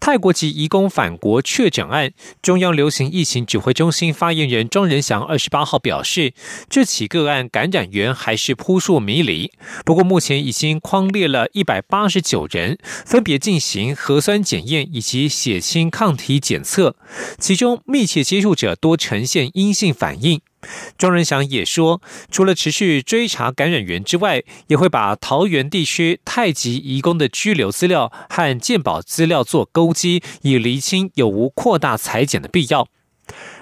[0.00, 6.32] 泰国籍移工返国确诊案，中央流行疫情指挥中心发言人庄仁祥二十八号表示，
[6.70, 9.52] 这起个案感染源还是扑朔迷离。
[9.84, 16.96] 不过，目前已经框列了一百八十九人，分别进行核酸检验以及血清抗体检测，
[17.38, 20.40] 其中密切接触者多呈现阴性反应。
[20.98, 22.00] 庄仁祥也说，
[22.30, 32.88] 除了持续追查感染源之外，也会把桃园地区太极移工的拘留资料和鉴宝资料做勾稽，以厘清有无扩大裁剪的必要。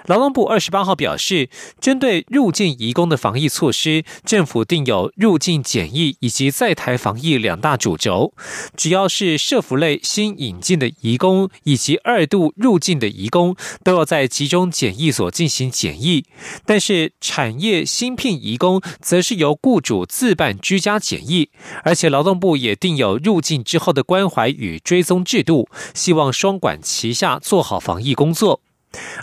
[0.05, 8.33] 劳动部二十八号表示，针对入境移工的防疫措施，政府定有入境检疫以及在台防疫两大主轴。
[8.75, 16.25] 只要是社服类新引进的移工以及二度入境的移工，都要在集中检疫所进行检疫。
[16.65, 21.49] 但是产业新聘移工，则是由雇主自办居家检疫。
[21.83, 28.61] 而且劳动部也定有入境之后的关怀与追踪制度，希望双管齐下，做好防疫工作。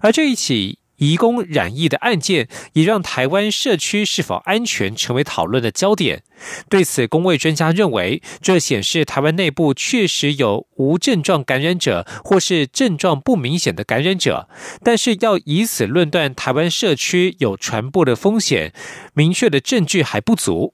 [0.03, 6.22] 而这一起移工染疫的案件，也让台湾社区是否安全成为讨论的焦点。
[6.70, 14.48] 对此，工卫专家认为，这显示台湾内部确实有无症状感染者或是症状不明显的感染者，
[14.83, 18.72] 但是要以此论断台湾社区有传播的风险，
[19.12, 20.72] 明确的证据还不足。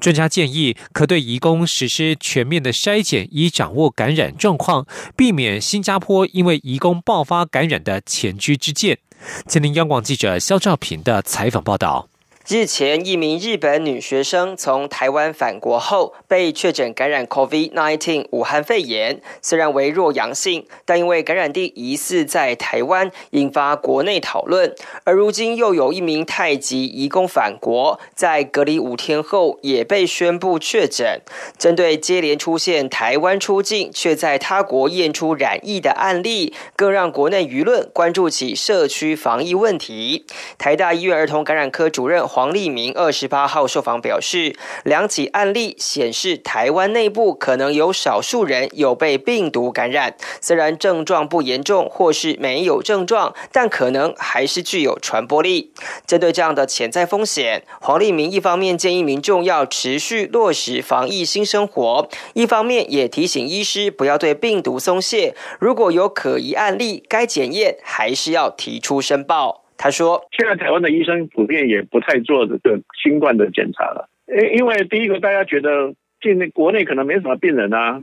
[0.00, 8.98] 专家建议，可对移工实施全面的筛检，以掌握感染状况，避免新加坡因为移工爆发感染的前车之鉴。
[9.46, 12.08] 吉林央广记者肖兆平的采访报道。
[12.46, 19.22] 日前，一名日本女学生从台湾返国后，被确诊感染 COVID-19 武汉肺炎。
[19.40, 24.74] 虽然为弱阳性，但因为感染地疑似在台湾，引发国内讨论。
[25.04, 31.22] 而如今又有一名太极移工返国，在隔离五天后也被宣布确诊。
[31.56, 40.26] 针对接连出现台湾出境却在他国验出染疫的案例，更让国内舆论关注起社区防疫问题。
[40.58, 42.28] 台大医院儿童感染科主任。
[42.34, 55.72] 黄立明二十八号受访表示，两起案例显示，台湾内部可能有少数人有被病毒感染，虽然症状不严重或是没有症状，但可能还是具有传播力。
[56.08, 69.63] 针对这样的潜在风险，黄立明一方面建议民众要持续落实防疫新生活，一方面也提醒医师不要对病毒松懈，如果有可疑案例，该检验还是要提出申报。
[69.76, 78.00] 他说：“现在台湾的医生普遍也不太做这个新冠的检查了，因因为第一个大家觉得现在国内可能没什么病人啊，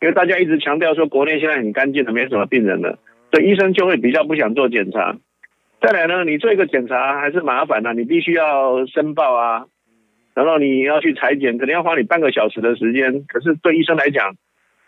[0.00, 2.98] 因为大家一直强调说国内现在很干净的，没什么病人了，
[3.32, 5.18] 所以医生就会比较不想做检查。
[5.82, 9.66] 再来呢，你做一个检查还是麻烦的，你必须要申报啊，
[10.34, 13.24] 然后你要去裁剪，可能要花你半个小时的时间。
[13.26, 14.36] 可是对医生来讲，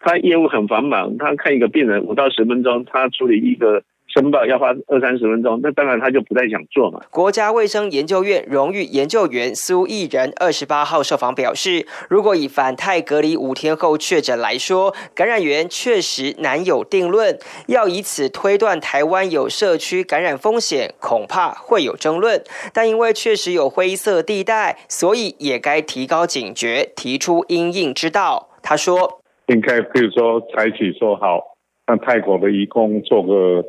[0.00, 3.82] 他业务很繁忙，他看一个病人五到十分钟，他处理一个。”
[4.14, 7.00] 申报要花二三十分钟，那当然他就不太想做嘛。
[7.10, 22.44] 国家卫生研究院荣誉研究员苏益仁二十八号受访表示，如果以反泰隔离五天后确诊来说，感染源确实难有定论，要以此推断台湾有社区感染风险，恐怕会有争论。
[22.74, 28.50] 但因为确实有灰色地带，所以也该提高警觉，提出应应之道。
[28.62, 31.56] 他说：“应该比如说采取说好，
[31.86, 33.64] 让泰国的义工做个。”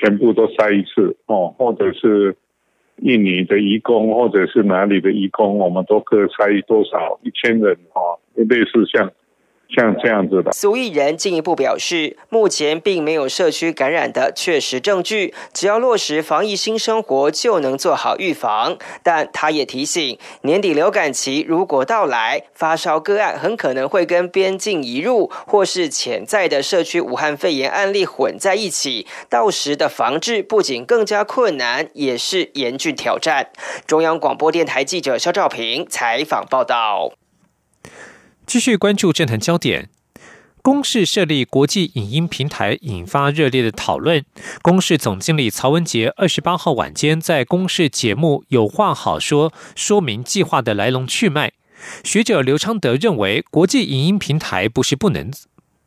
[0.00, 2.36] 全部都筛一次哦，或者是
[2.98, 9.10] 印尼的义工，或者是哪里的义工，我们都各筛多少一千人哦，类似像。
[9.68, 18.78] 像这样子的，苏益仁进一步表示，目前并没有社区感染的确实证据，只要落实防疫新生活，就能做好预防。
[19.02, 33.50] 但他也提醒，年底流感期如果到来，发烧个案很可能会跟边境移入或是潜在的社区武汉肺炎案例混在一起，到时的防治不仅更加困难，也是严峻挑战。
[33.86, 37.12] 中央广播电台记者肖兆平采访报道。
[38.48, 39.90] 继续关注政坛焦点，
[40.62, 44.24] 公视设立国际影音平台引发热烈的讨论。
[44.62, 51.52] 公视总经理曹文杰二十八号晚间在公视节目《有话好说》说明计划的来龙去脉。
[52.02, 55.30] 学者刘昌德认为，国际影音平台不是不能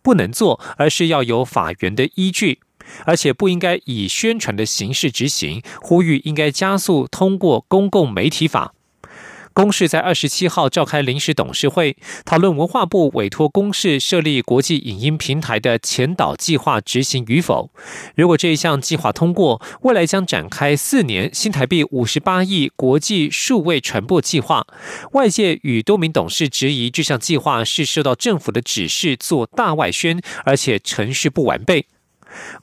[0.04, 2.60] 不能做，而是要有法源的依据。
[3.06, 8.76] 而且不应该以宣传的形式执行，呼吁应该加速通过公共媒体法。
[9.54, 17.70] 公视在二十七号召开临时董事会，讨论文化部委托公视设立国际影音平台的前导计划执行与否。
[18.16, 24.66] 如果这一项计划通过，未来将展开四年新台币五十八亿国际数位传播计划。
[25.12, 31.86] 外界与多名董事质疑这项计划是受到政府的指示做大外宣，而且程序不完备。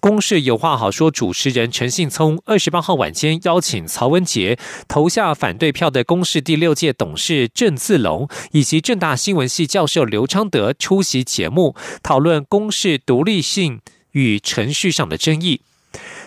[0.00, 13.80] 公示有话好说，主持人陈信聪二十八号晚间邀请曹文杰投下反对票的公示第六届董事郑自龙以及正大新闻系教授刘昌德出席节目，讨论公示独立性
[14.12, 15.60] 与程序上的争议。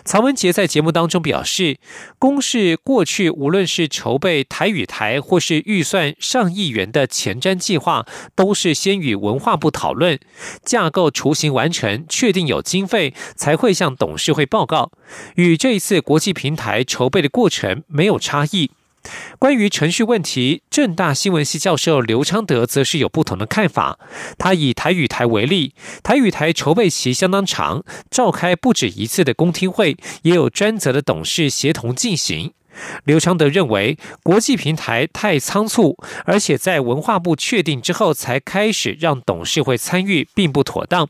[0.03, 1.77] 曹文杰在节目当中表示，
[2.17, 8.05] 公视过去无论是筹备台语台，或是预算上亿元的前瞻计划，
[8.35, 10.19] 都是先与文化部讨论
[10.63, 14.91] 架构雏形完成，确定有经费，才会向董事会报告。
[15.35, 18.71] 与这一次国际平台筹备的过程没有差异。
[19.39, 23.97] 关于程序问题，正大新闻系教授刘昌德则是有不同的看法。
[24.37, 32.53] 他以台语台为例，台语台筹备期相当长，召开不止一次的公听会，也有专责的董事协同进行。
[33.03, 41.09] 刘昌德认为，国际平台太仓促，而且在文化部确定之后才开始让董事会参与，并不妥当。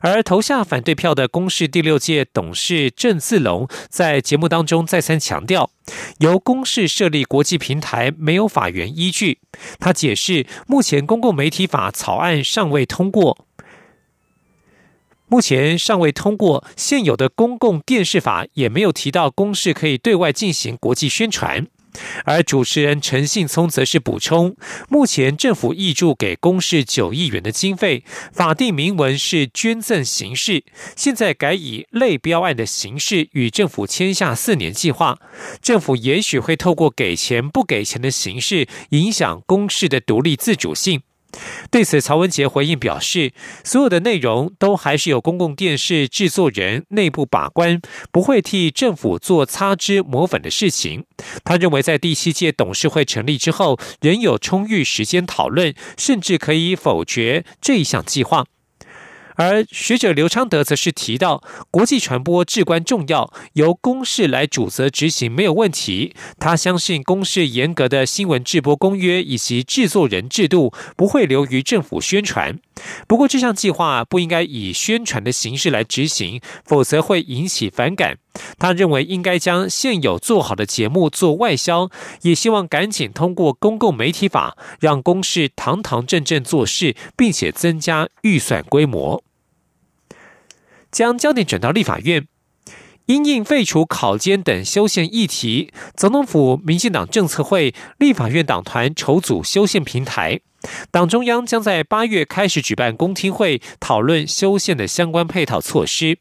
[0.00, 5.70] 而投下反对票的公视第六届董事郑自龙在节目当中再三强调，
[6.18, 9.38] 由公视设立国际平台没有法源依据。
[9.78, 13.46] 他解释，目前公共媒体法草案尚未通过，
[15.26, 21.66] 目前尚未通过，现有的公共电视法也没有提到公视可以对外进行国际宣传。
[22.24, 24.56] 而主持人陈信聪则是补充，
[24.88, 30.64] 目前政府挹注给公视九亿元的经费，法定明文是捐赠形式，
[30.96, 35.18] 现在改以类标案的形式与政府签下四年计划，
[35.62, 41.02] 政府也许会透过给钱不给钱的形式，影响公视的独立自主性。
[41.70, 43.32] 对此，曹文杰回应表示，
[43.64, 47.80] 所有的内容都还是由公共电视制作人内部把关，
[48.12, 51.04] 不会替政府做擦脂抹粉的事情。
[51.44, 58.44] 他认为，在第七届董事会成立之后，仍有充裕时间讨论，甚至可以否决这一项计划。
[59.36, 66.14] 而学者刘昌德则是提到，国际传播至关重要，由公视来主责执行没有问题。
[66.38, 72.58] 他相信公视严格的新闻制播公约以及制作人制度不会流于政府宣传。
[73.06, 78.18] 不过这项计划不应该以宣传的形式来执行，否则会引起反感。
[78.58, 81.88] 他认为应该将现有做好的节目做外销，
[82.22, 89.22] 也希望赶紧通过公共媒体法，让公事堂堂正正做事，并且增加预算规模。
[90.90, 92.26] 将焦点转到立法院，
[93.06, 100.40] 因应废除考监等修宪议题，总统府、民进党政策会、立法院党团筹组修宪平台，
[100.90, 106.18] 党中央将在八月开始举办公听会，讨论修宪的相关配套措施。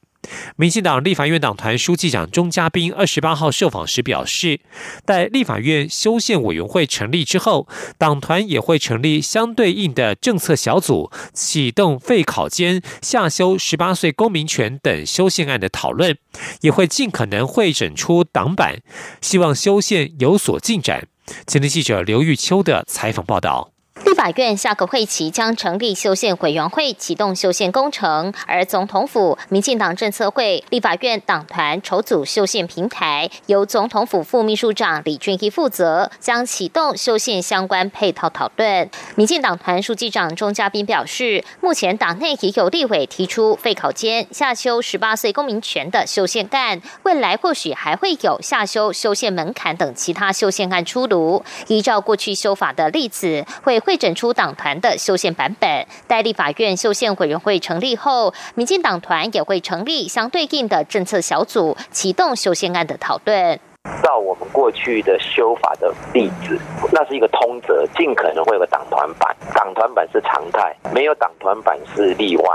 [0.55, 4.61] 民进党立法院党团书记长钟嘉宾二十八号受访时表示，
[5.05, 7.67] 待立法院修宪委员会成立之后，
[7.97, 16.17] 党团也会成立相对应的政策小组，启动废考监、下修十八岁公民权等修宪案的讨论，
[16.61, 18.77] 也会尽可能会诊出党版，
[19.19, 21.05] 希望修宪有所进展。
[21.45, 23.71] 前天记者刘玉秋的采访报道。
[24.13, 28.31] 立法院下个会期将成立修宪委员会，启动修宪工程。
[28.45, 38.87] 而总统府、民进党政策会、立法院党团筹组修宪平台，由总统府副秘书长李俊毅负责，将启动修宪相关配套讨论。
[39.15, 51.43] 民进党团书记长钟嘉宾表示，目前党内也有立委提出废考监、下修十八岁公民权的修宪案，未来或许还会有下修修宪门槛等其他修宪案出炉。
[51.67, 54.03] 依照过去修法的例子，会会诊。
[54.13, 63.59] 出党团的修宪版本，代立法院修宪委员会成立后，民进党团也会成立相对应的政策小组，启动修宪案的讨论。
[64.01, 66.57] 照我们过去的修法的例子，
[66.91, 72.45] 那是一个通则，尽可能会有个党团版，党团版是常态，没有党团版是例外。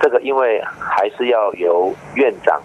[0.00, 2.60] 这个因为还是要由院长、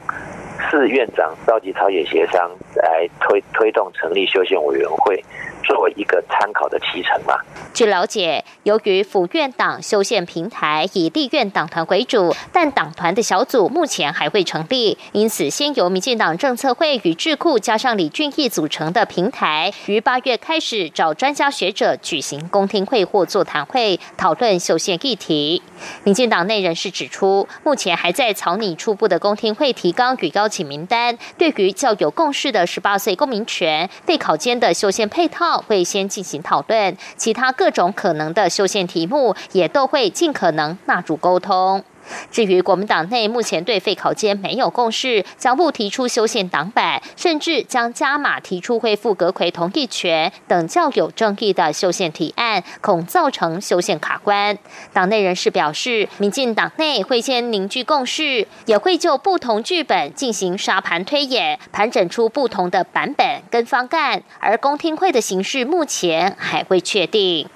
[0.69, 5.23] 市院长召集朝野协商来推推动成立修宪委员会。
[5.69, 7.35] 作为一个参考的提成嘛。
[7.75, 25.61] 据了解，由于府院党修宪平台以立院党团为主，但党团的小组目前还未成立，因此先由民进党政策会与智库加上李俊毅组成的平台，于八月开始找专家学者举行公听会或座谈会，讨论修宪议题。
[26.03, 31.15] 民进党内人士指出，目前还在草拟初步的公听会提纲与邀请名单。
[31.37, 41.83] 对于较有共识的十八岁公民权、备考间的修宪配套，会先进行讨论；其他各种可能的修宪题目，也都会尽可能纳入沟通。
[42.31, 54.57] 至于国民党内目前对废考监没有共识，将不提出修宪党版，甚至将加码提出恢复阁魁同意权等较有争议的修宪提案，恐造成修宪卡关。
[54.93, 64.23] 党内人士表示，民进党内会先凝聚共识，也会就不同剧本进行沙盘推演，盘整出不同的版本跟方案。
[64.39, 67.47] 而公听会的形式目前还未确定。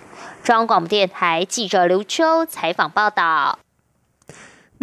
[0.44, 3.62] 中央广播电台记者刘秋采访报道。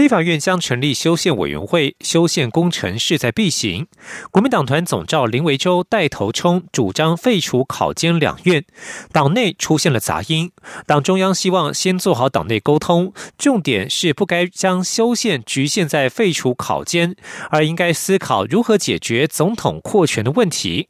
[0.01, 3.87] 立法院将成立修宪委员会，修宪工程势在必行。
[4.31, 8.65] 国民党团总召林维洲带头冲，主张废除考监两院，
[9.13, 10.53] 党内出现了杂音。
[10.87, 17.15] 党中央希望先做好党内沟通，重点是不该将修宪局限在废除考监，
[17.51, 20.89] 而应该思考如何解决总统扩权的问题。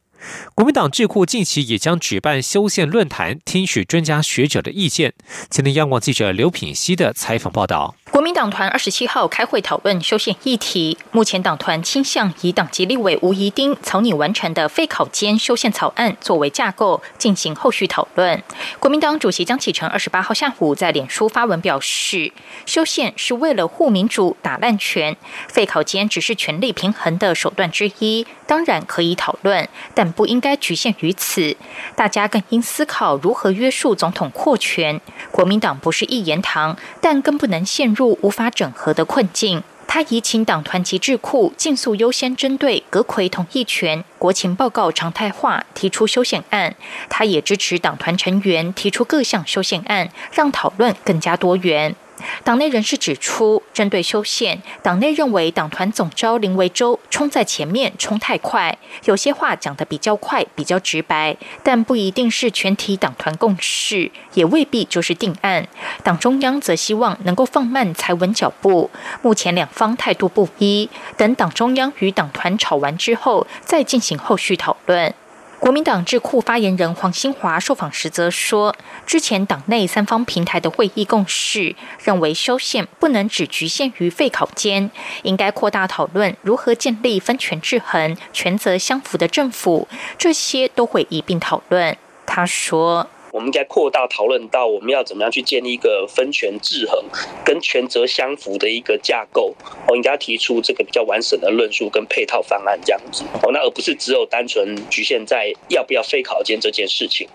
[0.53, 5.13] 国民党智库近期也将举办修宪论坛，听取专家学者的意见。
[5.49, 7.95] 今天央广记者刘品熙的采访报道。
[8.11, 18.43] 国民党团二十七号开会讨论修宪议题，目前党团倾向以党籍立委吴怡丁草拟完成的废考监修宪草案作为架构，进行后续讨论。
[18.79, 22.33] 国民党主席江启臣二十八号下午在脸书发文表示，
[22.65, 25.15] 修宪是为了护民主、打烂权，
[25.47, 31.55] 废考监只是权力平衡的手段之一，当然可以讨论，但不应该局限于此。
[31.95, 34.99] 大家更应思考如何约束总统扩权。
[35.31, 38.19] 国民党不是一言堂，但更不能陷入。
[38.21, 46.75] 无法整合的困境，他已请党团及智库尽速优先针对阁魁同意权、国情报告常态化提出修宪案。
[47.07, 51.95] 他也支持党团成员提出各项修宪案，让讨论更加多元。
[52.43, 65.67] 党内人士指出，针对修宪，党内认为党团总召林维洲冲在前面，冲太快，有些话讲得比较快，比较直白，但不一定是全体党团共识，也未必就是定案。
[66.03, 68.89] 党中央则希望能够放慢才稳脚步。
[69.21, 75.13] 目前两方态度不一，等党中央与党团吵完之后，再进行后续讨论。
[75.61, 78.75] 国民党智库发言人黄兴华受访时则说，
[79.05, 84.89] 之前党内三方平台的会议共识认为，修宪不能只局限于废考间，
[85.21, 89.87] 应该扩大讨论如何建立分权制衡、权责相符的政府，
[90.17, 91.95] 这些都会一并讨论。
[92.25, 93.07] 他说。
[93.31, 97.03] 我们应该扩大讨论到我们要怎么样去建立一个分权制衡、
[97.45, 99.55] 跟权责相符的一个架构。
[99.87, 103.23] 哦，应该提出这个比较完整的论述跟配套方案这样子。
[103.43, 107.27] 哦，那而不是只有单纯局限在要不要废考监这件事情。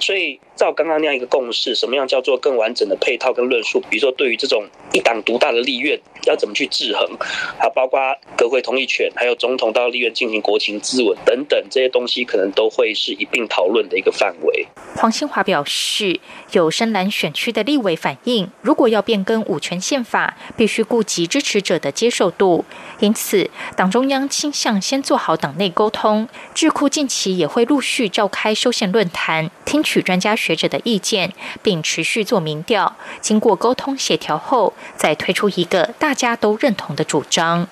[0.00, 0.40] 所以。
[0.56, 3.80] 照刚刚那样一个共识，什么样叫做更完整的配套跟论述？
[3.90, 7.10] 比如说，对于这种一党独大的立院，要怎么去制衡？
[7.58, 7.98] 还包括
[8.38, 14.64] 国会同意权，还有总统到立院进行国情咨文等等这些东西，可能都会是一并讨论的一个范围。
[14.94, 16.20] 黄兴华表示，
[16.50, 22.64] 有深蓝选区的立委反映，如果要变更五权宪法，必须顾及支持者的接受度，
[22.98, 26.28] 因此党中央倾向先做好党内沟通。
[26.54, 30.34] 智库近期也会陆续召开修宪论坛，听取专家。
[30.34, 31.32] 学者的意见，
[31.62, 37.68] 并持续做民调，经过沟通协调后，再推出一个大家都认同的主张。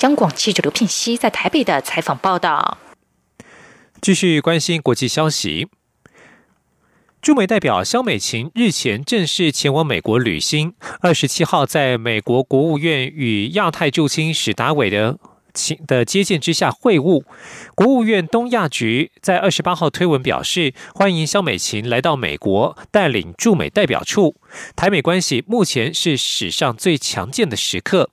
[0.00, 2.78] 央广记者刘聘熙在台北的采访报道。
[4.00, 5.68] 继续关心国际消息，
[7.22, 15.20] 驻美代表肖美琴日前正式前往美国旅行，二十七号在美国国务院与亚太驻青史达伟的。
[15.86, 17.22] 的接见之下会晤，
[17.76, 24.34] 国务院东亚局在二十八号推文表示，欢迎肖美琴来到美国，带领驻美代表处。
[24.74, 28.10] 台美关系目前是史上最强健的时刻。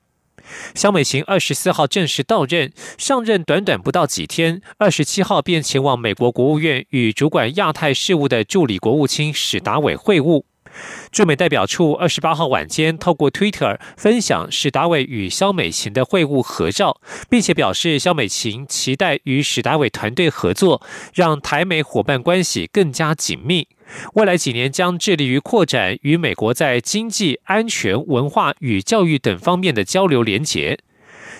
[0.75, 10.43] 肖美琴二十四号正式到任，上任短短不到几天，二十七号便前往美国国务院与主管亚太事务的助理国务卿史达伟会晤。
[11.11, 20.81] 驻美代表处二十八号晚间透过 Twitter 分享史达伟与肖美琴的会晤合照，并且表示肖美琴期待与史达伟团队合作，
[21.13, 23.67] 让台美伙伴关系更加紧密。
[24.13, 30.79] 未来几年将致力于扩展与美国在经济、安全、文化与教育等方面的交流连结。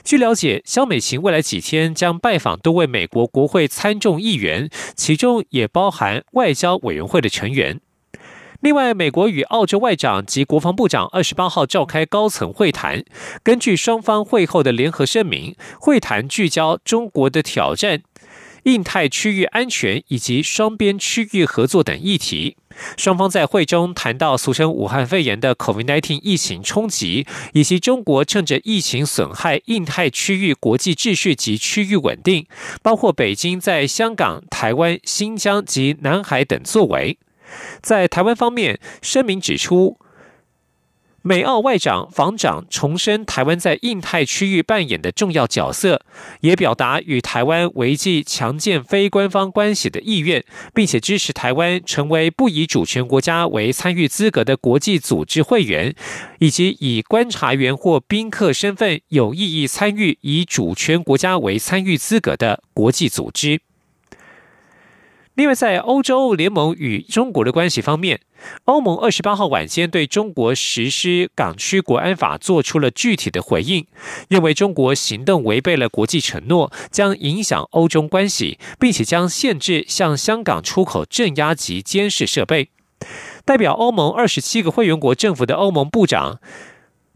[0.04, 7.82] 据了解，肖美琴未来几天将拜访多位美国国会参众议员，其中也包含外交委员会的成员。
[8.62, 13.06] 另外，美国与澳洲外长及国防部长二十八号召开高层会谈。
[13.42, 18.02] 根据双方会后的联合声明，会谈聚焦中国的挑战、
[18.64, 22.58] 印太区域安全以及双边区域合作等议题。
[22.98, 32.46] 双方在会中谈到俗称武汉肺炎的 COVID-19 疫情冲击，以及中国趁着疫情损害印太区域国际秩序及区域稳定，
[32.82, 37.18] 包括北京在香港、台湾、新疆及南海等作为。
[37.82, 39.98] 在台湾方面，声明指出，
[41.22, 46.02] 美澳外长、防长重申台湾在印太区域扮演的重要角色，
[46.40, 55.94] 也表达与台湾维系强健非官方关系的意愿，并且支持台湾成为不以主权国家为参与资格的国际组织会员，
[56.40, 63.60] 以及以观察员或宾客身份有意义参与以主权国家为参与资格的国际组织。
[65.40, 68.20] 另外，在欧洲联盟与中国的关系方面，
[68.66, 73.88] 欧盟二十八号晚间对中国实施港区国安法做出了具体的回应，
[74.28, 82.72] 认为中国行动违背了国际承诺，将影响欧中关系，并且将限制向香港出口镇压及监视设备。
[83.46, 86.42] 代表欧盟二十七个会员国政府的欧盟部长。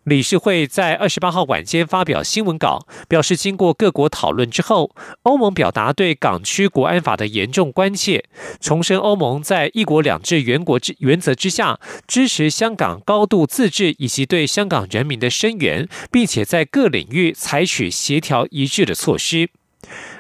[0.04, 8.26] 理事会在二十八号晚间发表新闻稿，表示经过各国讨论之后，欧盟表达对港区国安法的严重关切，
[8.60, 19.50] 重申欧盟在一国两制原国之原则之下，支持香港高度自治以及对香港人民的声援，并且在各领域采取协调一致的措施。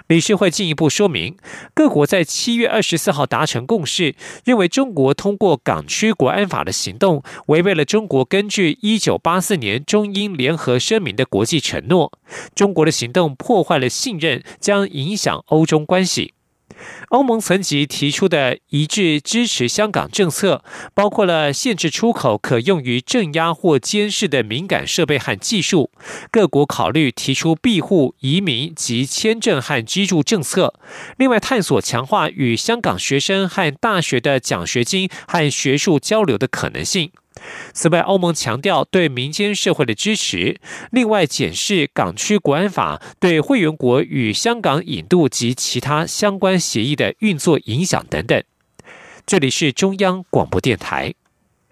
[0.07, 1.37] 理事会进一步说明，
[1.73, 12.11] 各国在七月二十四号达成共识，认为中国通过港区国安法的行动，违背了中国根据一九八四年中英联合声明的国际承诺。
[12.53, 16.33] 中国的行动破坏了信任，将影响欧中关系。
[17.09, 20.63] 欧盟层级提出的一致支持香港政策，
[20.93, 25.91] 包括了限制出口可用于镇压或监视的敏感设备和技术。
[26.31, 30.73] 各国考虑提出庇护、移民及签证和居住政策。
[31.17, 37.11] 另外，探索强化与香港学生和大学的奖学金和学术交流的可能性。
[37.73, 40.59] 此外，欧盟强调对民间社会的支持。
[40.91, 48.43] 另外，检视港区国安法对会员国与香港引渡及其他相关协议的运作影响等等。
[49.25, 51.13] 这里是中央广播电台。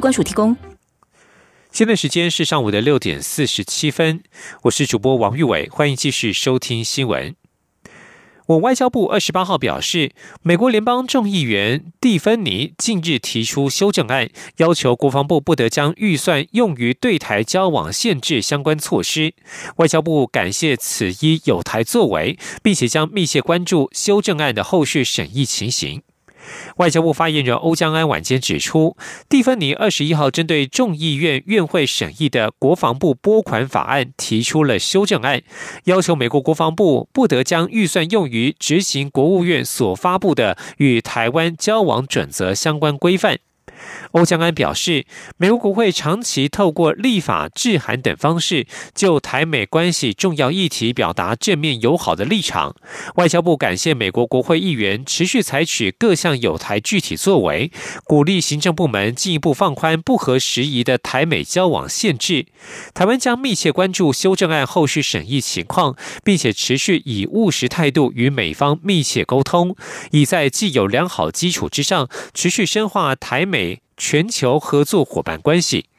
[0.00, 0.56] 关署提供。
[1.70, 4.24] 现在时间是上午的六点四十七分，
[4.62, 7.36] 我是主播王玉伟，欢迎继续收听新闻。
[8.46, 10.10] 我外交部二十八号表示，
[10.42, 19.34] 美国联邦众议员蒂芬尼近日提出修正案，要求国防部不得将预算用于对台交往限制相关措施。
[19.76, 26.02] 外交部感谢此一有台作为，并且将密切关注修正案的后续审议情形。
[26.76, 28.96] 外交部发言人欧江安晚间指出，
[29.28, 35.42] 蒂芬尼二十一号针对众议院院会审议的国防部拨款法案提出了修正案，
[35.84, 43.38] 要求美国国防部不得将预算用于执行国务院所发布的与台湾交往准则相关规范。
[44.12, 52.74] 欧江安表示，美国国会长期透过立法、致函等方式，就台美关系重要议题表达正面友好的立场。
[53.16, 57.70] 外交部感谢美国国会议员持续采取各项有台具体作为，
[58.04, 62.46] 鼓励行政部门进一步放宽不合时宜的台美交往限制。
[62.92, 69.76] 台湾将密切关注修正案后续审议情况，并且持续以务实态度与美方密切沟通，
[70.10, 73.69] 以在既有良好基础之上，持续深化台美。
[74.00, 75.90] 全球合作伙伴关系。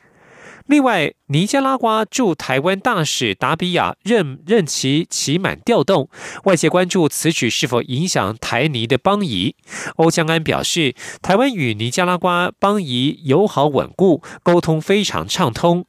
[0.66, 6.10] 另外，尼加拉瓜驻台湾大使达比亚任任期期满调动，
[6.46, 9.56] 外界关注此举是否影响台尼的邦谊。
[9.98, 15.86] 欧江安表示，台湾与尼加拉瓜邦谊友好稳固，沟通非常畅通。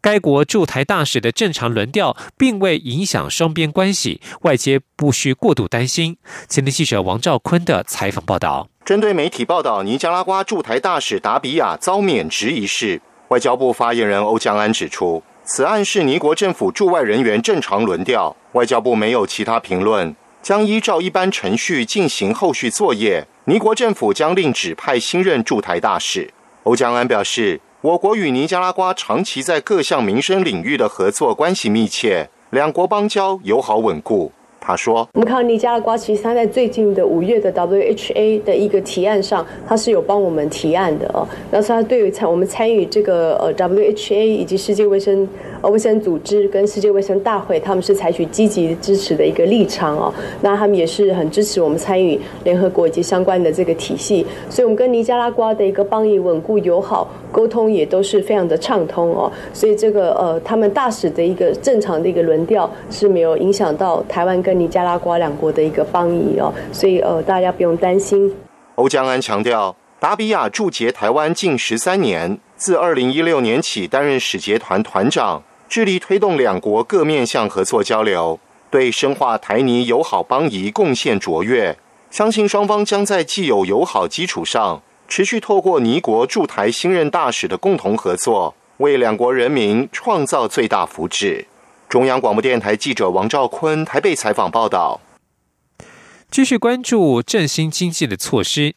[0.00, 6.16] 该国驻台大使的正常轮调并未影响双边关系，外界不需过度担心。
[6.48, 8.68] 前天记者王兆坤的采访报道。
[8.84, 23.26] 针对媒体报道尼加拉瓜驻台大使达比亚遭免职一事，外交部发言人欧江安指出，此案是尼国政府驻外人员正常轮调，外交部没有其他评论，将依照一般程序进行后续作业。
[23.44, 26.32] 尼国政府将另指派新任驻台大使。
[26.62, 34.32] 欧江安表示，我国与尼加拉瓜长期在各项民生领域的合作关系密切，两国邦交友好稳固。
[34.60, 41.24] 他说：“我们看尼加拉瓜，其实他在最近的五月的 WHA 的一个提案上，他是有帮我们提案的哦。
[41.52, 45.26] 那他对于参我们参与这个呃 WHA 以及世界卫生
[45.62, 50.12] 卫生组织跟世界卫生大会，他们是采取积极支持的一个立场哦。
[50.42, 54.26] 那他们也是很支持我们参与联合国以及相关的这个体系。
[54.50, 59.32] 所以，我们跟尼加拉瓜的一个邦谊稳固友好，沟通也都是非常的畅通哦。
[59.54, 68.34] 所以，这个呃他们大使的一个正常的一个轮调是没有影响到台湾跟。”尼加拉瓜两国的一个邦谊哦，所以呃，大家不用担心。
[68.74, 81.76] 欧江安强调，达比亚驻节台湾近十三年，自二零一六年起担任使节团团长，致力推动两国各面向合作交流，对深化台尼友好邦谊贡献卓越。
[82.10, 91.44] 相信双方将在既有友好基础上，持续透过尼国驻台新任大使的共同合作，为两国人民创造最大福祉。
[91.86, 95.00] 中央广播电台记者王兆坤台北采访报道。
[96.30, 98.74] 继续关注振兴经济的措施，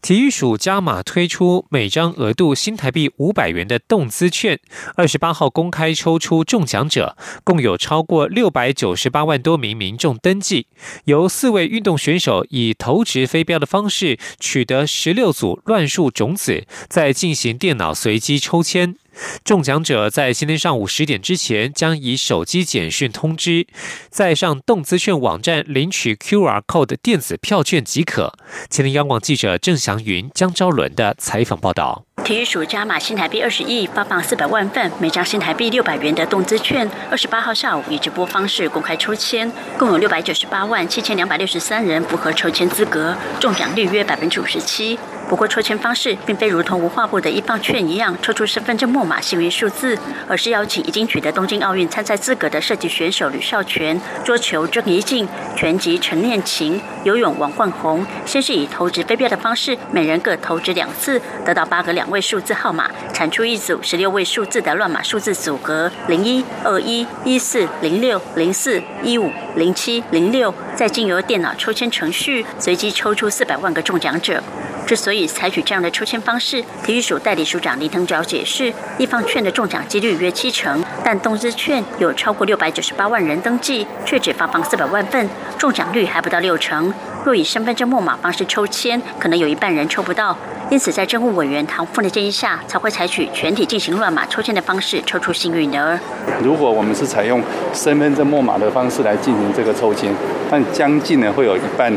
[0.00, 4.58] 体育署加码推出每张额度新台币五百元的动资券，
[4.96, 10.66] 二十八号公开抽出中奖者，共有超过六百九十八万多名民众登记，
[11.04, 18.96] 由四位运动选手以投掷飞镖的方式取得十六组乱数种子，再进行电脑随机抽签。
[19.44, 23.66] 中奖者在今天上午十点之前将以手机简讯通知，
[24.10, 28.32] 再上动资券网站领取 QR code 电子票券即可。
[28.70, 32.04] 前天央广记者郑祥云、江昭伦的采访报道。
[32.24, 36.90] 体育署加码新台币二十亿，发放四百万份，每张新台币六百元的动资券。
[37.10, 44.98] 二十八号下午以直播方式公开抽签，共有六百九十八万七千两百六十三人符合抽签资格，中奖率约百分之五十七。
[45.28, 62.04] 不过抽签方式并非如同无画布的一放券一样抽出身份证末码幸运数字，而是邀请已经取得东京奥运参赛资格的射击选手吕少全、桌球郑怡静、拳击陈念琴、游泳王冠宏，先是以投掷飞镖的方式，每人各投掷两次，得到八个两。
[62.14, 74.40] 位数字号码产出一组十六位数字的乱码数字组合：零一、二一、一四、零六、零四、一五、零七、零六，再经由电脑抽签程序随机抽出四百万个中奖者。
[74.86, 86.92] 之所以采取这样的抽签方式，体育署代理署长林腾蛟解释：一方券的中奖几率约七成，但东资券有超过六百九十八万人登记，却只发放四百万份，中奖率还不到六成。
[87.24, 90.36] 若以身份证末码方式抽签，可能有一半人抽不到。
[90.70, 95.98] 因此，在政务委员唐凤的建议下，才会采取全体进行乱码抽签的方式抽出幸运儿。
[96.42, 97.42] 如果我们是采用
[97.72, 100.12] 身份证末码的方式来进行这个抽签，
[100.50, 101.92] 但将近呢会有一半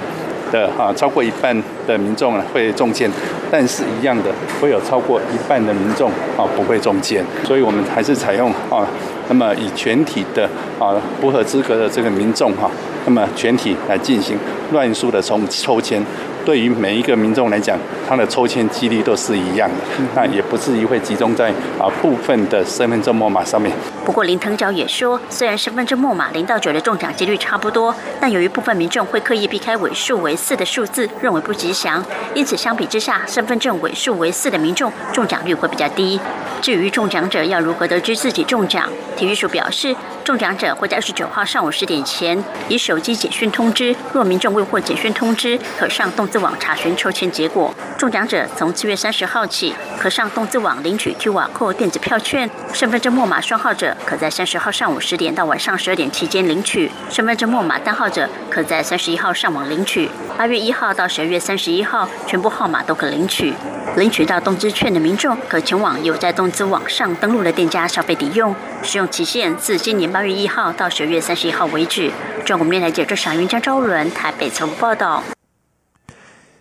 [0.51, 1.55] 的哈超过一半
[1.85, 3.09] 的民众呢会中箭，
[3.51, 4.31] 但是一样的
[4.61, 7.23] 会有超过一半的民众啊不会中箭。
[7.43, 8.87] 所以我们还是采用啊，
[9.29, 12.69] 那么以全体的啊不合资格的这个民众哈。
[13.05, 14.37] 那么全体来进行
[14.73, 16.03] 乱数的抽抽签，
[16.47, 19.75] 对于每一个民众来讲，他的抽签几率都是一样的，
[20.15, 23.69] 那也不至于会集中在啊部分的身份证末码上面。
[24.05, 32.01] 不过林腾蛟也说，虽然身份证末码零到九的中奖几率差不多，但由于部分民众会刻意避开尾数为四的数字，认为不吉祥，
[32.33, 36.17] 因此相比之下，身份证尾数为四的民众中奖率会比较低。
[36.61, 39.95] 至于中奖者要如何得知自己中奖，体育署表示。
[40.23, 47.73] 中奖者会在二十九号上午十点前以手机简讯通知，若民众未获简讯通知，可上动资网查询抽签结果。
[47.97, 52.49] 中奖者从七月三十号起，可上动资网领取 QR Code 电子票券。
[52.73, 60.09] 身份证末码双号者，可在三十号上午十点到晚上十二点期间领取；身份证末码单号者，可在三十一号上网领取。
[60.37, 63.53] 八月一号到十二月三十一号，全部号码都可领取。
[63.97, 72.11] 领取到动资券的民众，可前往有在动资网上登录的店家消费抵用，使用期限自今年八月一号到十月三十一号为止。
[72.45, 75.23] 中国电台记者邵云江、昭伦台北财务报道。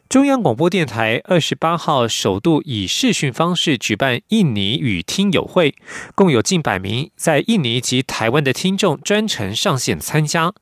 [0.09, 5.75] 中央广播电台二十八号首度以视讯方式举办印尼语听友会，
[6.15, 10.53] 共有近百名在印尼及台湾的听众专程上线参加。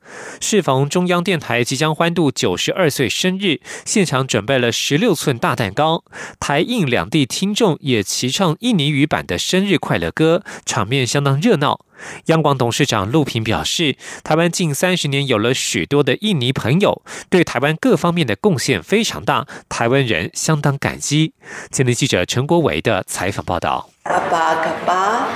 [0.41, 6.03] 适逢中央电台即将欢度九十二岁生日，现场准备了十六寸大蛋糕，
[6.39, 11.84] 台印两地听众也齐唱印尼语版的生日快乐歌，场面相当热闹。
[12.25, 21.33] 央广董事长陆平表示，台湾近三十年有了许多的印尼朋友，对台湾各方面的贡献非常大，台湾人相当感激。
[21.71, 23.94] 今天记者陈国维的采访报道。
[24.05, 25.27] 阿巴卡巴，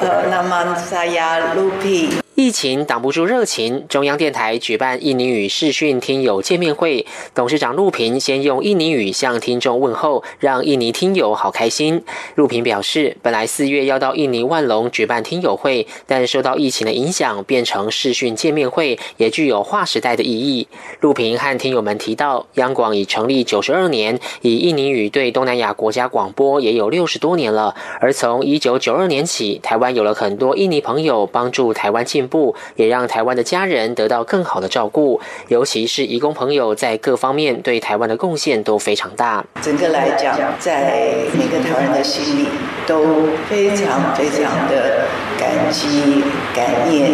[0.00, 2.08] 呃，那曼萨亚卢皮。
[2.34, 12.04] 疫情挡不住热情，中央电台举办印尼语视讯听友见面会，董事长陆平先用印尼语向听众问候，让印尼听友好开心。
[12.34, 20.68] 陆平表示，本来四月要到印尼万隆举办听友会，但受到疫情的影响，变成视讯见面会，也具有划时代的意义。
[21.00, 27.74] 陆平和听友们提到，央广已成立九十二年，以印尼语对东南亚国家广播也有六十多年了。
[28.06, 32.24] 而从一九九二年起，台湾有了很多印尼朋友帮助台湾进。
[32.28, 39.44] 步也让台湾的家人得到更好的照顾，尤其是义工朋友在各方面对台湾的贡献都非常大。
[39.60, 42.46] 整个来讲，在每个台湾人的心里
[42.86, 46.22] 都非常非常的感激、
[46.54, 47.10] 感念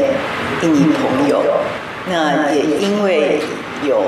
[0.63, 1.43] 印尼朋友。
[2.11, 3.41] 那也因为。
[3.85, 4.01] 有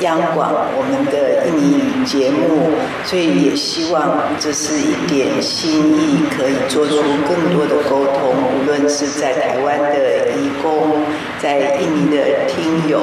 [0.00, 2.70] 央广我们的印尼节目，
[3.04, 8.34] 所以也希望这是一点心意，可以做出更多的沟通。
[8.60, 11.02] 无论是在台湾的义工，
[11.40, 13.00] 在印尼的听友，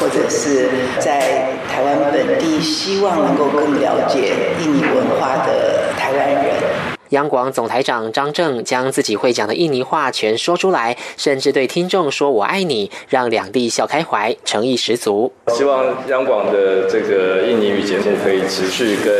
[0.00, 6.95] 或者是在台湾本地，希望能够更了解印尼文化的台湾人。
[7.10, 15.32] 央广总台长张正将自己会讲的印尼话全说出来，甚至对听众说“我爱你”，让两地笑开怀，诚意十足。
[15.48, 19.14] 希望央广的这个印尼语节目可以持续跟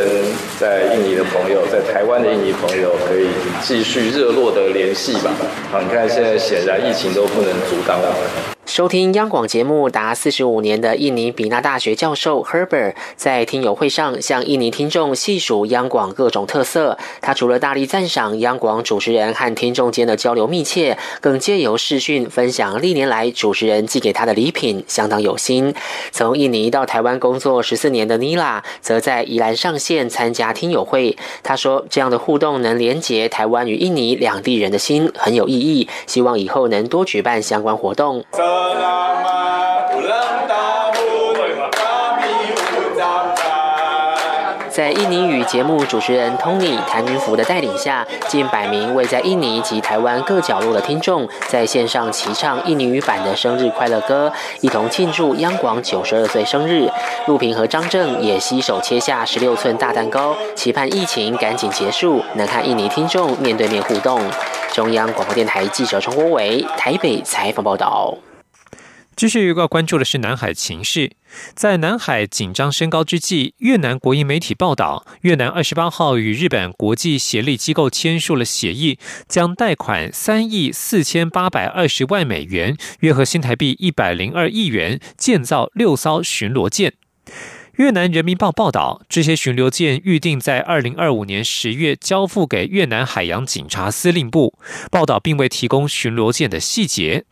[0.59, 3.27] 在印尼的朋友，在台湾的印尼朋友可以
[3.63, 5.31] 继续热络的联系吧。
[5.71, 8.56] 好，你看现在显然疫情都不能阻挡我们。
[8.67, 16.97] 收听央广节目达四十五年的印尼比纳大学教授 Herbert 在听友会上向印尼听众细数央广各种特色。
[17.21, 25.73] 他除了大力赞赏央广主持人和听众间的交流密切，更借由视讯分享历年来主持人寄给他的礼品，相当有心。
[26.11, 31.17] 从印尼到台湾工作十四年的 Nila 则在宜兰上线参加听友会。
[31.41, 35.87] 他说：“这样的互动能连结台湾与印尼两地人的心，很有意义。
[36.05, 38.25] 希望以后能多举办相关活动。”
[44.69, 56.87] 在印尼语节目主持人 Tony 谭云福的带领下，近百名位在印尼及台湾各角落的听众在线上齐唱印尼语版的生日快乐歌，一同庆祝央广九十二岁生日。
[57.25, 64.21] 陆平和张正也携手切下十六寸大蛋糕，期盼疫情赶紧结束，能和印尼听众面对面互动。
[64.71, 68.13] 中央广播电台记者陈国伟台北采访报道。
[69.17, 71.13] 继续要关注的是南海情势，
[71.55, 86.93] 在南海紧张升高之际，越南国营媒体报道，越南二十八号与日本国际协力机构签署了协议，将贷款三亿四千八百二十万美元，约合新台币一百零二亿元，建造六艘巡逻舰。
[87.77, 94.59] 越南人民报报道，这些巡逻舰预定在二零二五年十月交付给越南海洋警察司令部。
[94.91, 97.25] 报道并未提供巡逻舰的细节。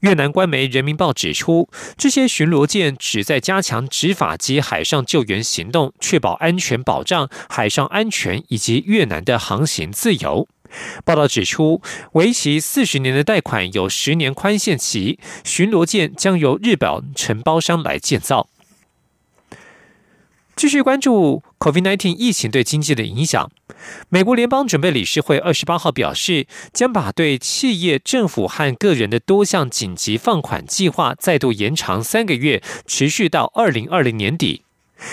[0.00, 10.46] 越南官媒《人民报》指出，这些巡逻舰旨在加强执法及海上救援行动，确保安全保障、海上安全以及越南的航行自由。
[11.04, 11.80] 报道指出，
[12.12, 18.48] 为期四十年的贷款有十年宽限期，巡逻舰将由日本承包商来建造。
[20.56, 23.50] 继续关注 COVID-19 疫情对经济的影响。
[24.08, 34.62] 美国联邦准备理事会二十八号表示，将把对企业、政府和个人的多项紧急放款计划再度延长三个月，持续到二零二零年底。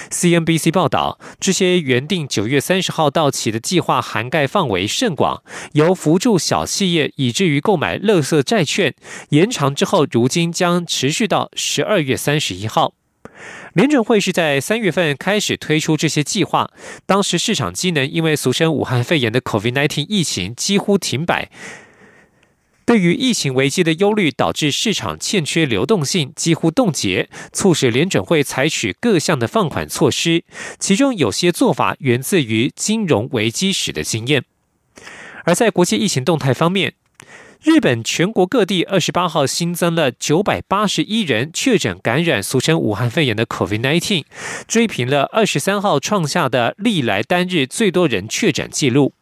[0.09, 8.95] CNBC 报道，这些原定九月三十号到期的计划涵盖范围甚广，由扶助小企业以至于购买垃圾债券，
[9.31, 12.93] 延长之后，如今将持续到十二月三十一号。
[13.73, 16.69] 联准会是在三月份开始推出这些计划，
[17.07, 21.49] 当时市场机能因为俗称武汉肺炎的 COVID-19 疫情几乎停摆，
[22.85, 30.43] 对于疫情危机的忧虑导致市场欠缺流动性，几乎冻结，促使联准会采取各项的放款措施，
[30.77, 34.43] 其中有些做法源自于金融危机时的经验。
[35.45, 36.93] 而在国际疫情动态方面。
[37.63, 44.25] 日本全国各地二十八号新增了九百八十一人确诊感染俗称武汉肺炎的 COVID-19，
[44.67, 49.13] 追平了二十三号创下的历来单日最多人确诊记录。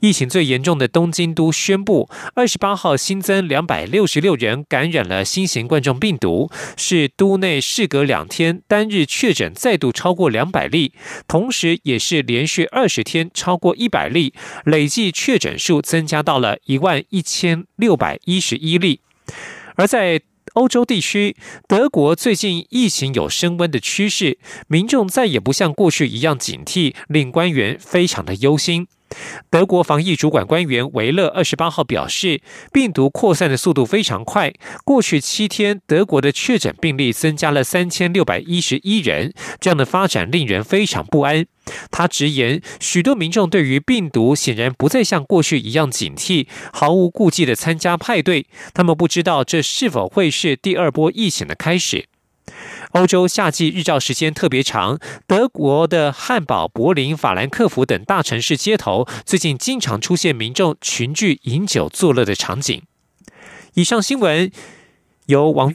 [0.00, 10.92] 疫情最严重的东京都宣布，二十八号新增两百六十六人感染了新型冠状病毒，是都内事隔两天单日确诊再度超过两百例，
[11.26, 14.32] 同时也是连续二十天超过一百例，
[14.64, 19.00] 累计确诊数增加到了一万一千六百一十一例。
[19.76, 20.22] 而在
[20.54, 21.36] 欧洲地区，
[21.68, 28.88] 德国最近疫情有升温的趋势，民众再也不像过去一样警惕，令官员非常的忧心。
[29.50, 32.40] 德国防疫主管官员维勒二十八号表示，
[32.72, 34.52] 病毒扩散的速度非常快。
[34.84, 41.46] 过去七天，德国的确诊病例增加了三千六百一十一人，这样的发展令人非常不安。
[41.90, 48.46] 他直言，许多民众对于病毒显然不再像过去一样警惕，毫无顾忌的参加派对。
[48.72, 52.08] 他们不知道这是否会是第二波疫情的开始。
[52.92, 62.82] 欧洲夏季日照时间特别长，德国的汉堡、柏林、法兰克福等大城市街头最近经常出现民众群聚饮酒作乐的场景。
[63.74, 64.52] 以上新闻
[65.26, 65.66] 由王